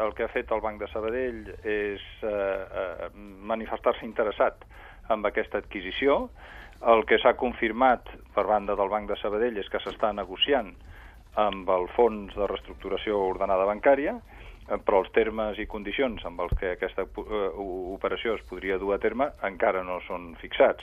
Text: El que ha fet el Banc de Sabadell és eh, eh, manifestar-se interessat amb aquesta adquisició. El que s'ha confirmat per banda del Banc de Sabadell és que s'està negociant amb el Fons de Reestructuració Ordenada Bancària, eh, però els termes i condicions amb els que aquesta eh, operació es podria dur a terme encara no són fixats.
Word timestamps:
El 0.00 0.14
que 0.16 0.24
ha 0.24 0.32
fet 0.32 0.48
el 0.56 0.60
Banc 0.64 0.78
de 0.80 0.86
Sabadell 0.88 1.40
és 1.68 2.04
eh, 2.24 2.28
eh, 2.82 3.08
manifestar-se 3.50 4.06
interessat 4.06 4.62
amb 5.12 5.28
aquesta 5.28 5.60
adquisició. 5.60 6.14
El 6.94 7.04
que 7.10 7.18
s'ha 7.20 7.34
confirmat 7.36 8.08
per 8.32 8.46
banda 8.48 8.72
del 8.80 8.88
Banc 8.88 9.10
de 9.10 9.18
Sabadell 9.20 9.60
és 9.60 9.68
que 9.68 9.82
s'està 9.84 10.14
negociant 10.16 10.70
amb 11.44 11.68
el 11.76 11.84
Fons 11.92 12.32
de 12.32 12.48
Reestructuració 12.48 13.20
Ordenada 13.34 13.68
Bancària, 13.68 14.16
eh, 14.16 14.80
però 14.80 15.02
els 15.02 15.12
termes 15.12 15.60
i 15.60 15.68
condicions 15.68 16.24
amb 16.24 16.40
els 16.40 16.56
que 16.56 16.72
aquesta 16.72 17.04
eh, 17.04 17.44
operació 17.92 18.38
es 18.40 18.48
podria 18.48 18.80
dur 18.80 18.94
a 18.96 19.00
terme 19.04 19.28
encara 19.44 19.84
no 19.84 20.00
són 20.08 20.30
fixats. 20.40 20.80